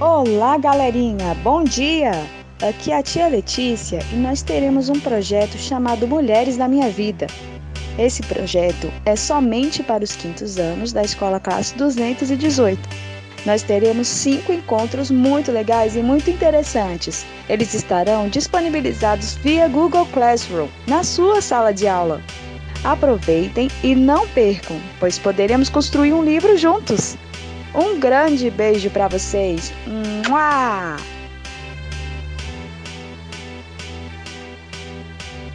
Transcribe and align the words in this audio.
Olá, 0.00 0.56
galerinha! 0.56 1.34
Bom 1.42 1.64
dia! 1.64 2.12
Aqui 2.62 2.92
é 2.92 2.98
a 2.98 3.02
tia 3.02 3.26
Letícia 3.26 3.98
e 4.12 4.14
nós 4.14 4.42
teremos 4.42 4.88
um 4.88 5.00
projeto 5.00 5.58
chamado 5.58 6.06
Mulheres 6.06 6.56
na 6.56 6.68
Minha 6.68 6.88
Vida. 6.88 7.26
Esse 7.98 8.22
projeto 8.22 8.92
é 9.04 9.16
somente 9.16 9.82
para 9.82 10.04
os 10.04 10.14
quintos 10.14 10.56
anos 10.56 10.92
da 10.92 11.02
Escola 11.02 11.40
Classe 11.40 11.74
218. 11.74 12.80
Nós 13.44 13.64
teremos 13.64 14.06
cinco 14.06 14.52
encontros 14.52 15.10
muito 15.10 15.50
legais 15.50 15.96
e 15.96 16.00
muito 16.00 16.30
interessantes. 16.30 17.26
Eles 17.48 17.74
estarão 17.74 18.28
disponibilizados 18.28 19.34
via 19.38 19.66
Google 19.66 20.06
Classroom 20.06 20.68
na 20.86 21.02
sua 21.02 21.40
sala 21.40 21.72
de 21.72 21.88
aula. 21.88 22.22
Aproveitem 22.84 23.68
e 23.82 23.96
não 23.96 24.28
percam, 24.28 24.76
pois 25.00 25.18
poderemos 25.18 25.68
construir 25.68 26.12
um 26.12 26.22
livro 26.22 26.56
juntos. 26.56 27.18
Um 27.74 27.98
grande 27.98 28.50
beijo 28.50 28.90
para 28.90 29.08
vocês. 29.08 29.72
Mua! 30.28 30.96